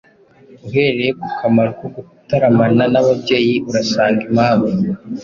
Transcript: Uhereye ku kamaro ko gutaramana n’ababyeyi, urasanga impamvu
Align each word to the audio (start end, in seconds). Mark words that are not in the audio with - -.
Uhereye 0.67 1.11
ku 1.19 1.27
kamaro 1.39 1.71
ko 1.79 1.85
gutaramana 1.95 2.83
n’ababyeyi, 2.93 3.55
urasanga 3.69 4.19
impamvu 4.29 4.73